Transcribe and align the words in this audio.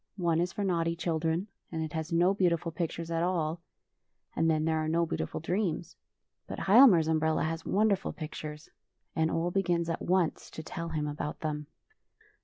One 0.17 0.41
is 0.41 0.51
for 0.51 0.63
naughty 0.63 0.95
children, 0.95 1.45
and 1.71 1.83
it 1.83 1.93
has 1.93 2.11
no 2.11 2.33
beautiful 2.33 2.71
pictures 2.71 3.11
at 3.11 3.21
all, 3.21 3.61
and 4.35 4.49
then 4.49 4.65
there 4.65 4.79
are 4.79 4.87
no 4.87 5.05
beautiful 5.05 5.39
dreams. 5.39 5.95
But 6.47 6.57
Hial 6.61 6.89
mar's 6.89 7.07
umbrella 7.07 7.43
has 7.43 7.65
wonderful 7.67 8.11
pictures, 8.11 8.67
and 9.15 9.29
Ole 9.29 9.51
begins 9.51 9.91
at 9.91 10.01
once 10.01 10.49
to 10.49 10.63
tell 10.63 10.89
him 10.89 11.05
about 11.07 11.41
.them. 11.41 11.67